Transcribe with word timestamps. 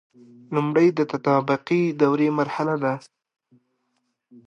لمړی 0.55 0.87
د 0.93 0.99
تطابقي 1.11 1.81
دورې 2.01 2.29
مرحله 2.39 2.75
ده. 2.83 2.93